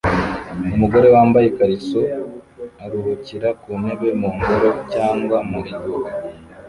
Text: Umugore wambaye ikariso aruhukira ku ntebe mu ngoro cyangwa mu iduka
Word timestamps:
Umugore 0.75 1.07
wambaye 1.15 1.45
ikariso 1.49 1.99
aruhukira 2.83 3.49
ku 3.61 3.69
ntebe 3.81 4.09
mu 4.21 4.29
ngoro 4.37 4.69
cyangwa 4.93 5.37
mu 5.49 5.59
iduka 5.73 6.11